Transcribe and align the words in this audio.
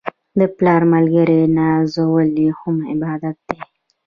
د 0.39 0.41
پلار 0.57 0.81
ملګري 0.93 1.41
نازول 1.57 2.29
هم 2.59 2.75
عبادت 2.91 3.35
دی. 3.47 3.57